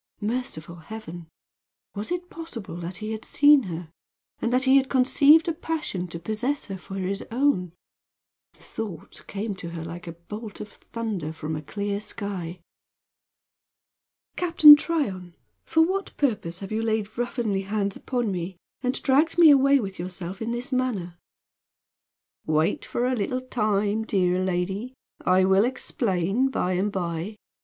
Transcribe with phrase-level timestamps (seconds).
[0.19, 1.27] Merciful heaven!
[1.93, 3.91] Was it possible that he had seen her,
[4.41, 7.73] and that he had conceived a passion to possess her for his own?
[8.53, 12.61] The thought came to her like a bolt of thunder from a clear sky.
[14.35, 15.35] "Captain Tryon,
[15.65, 19.99] for what purpose have you laid ruffianly hands upon me and dragged me away with
[19.99, 21.19] yourself in this manner?"
[22.47, 24.95] "Wait for a little time, dear lady.
[25.23, 27.35] I will explain by and by.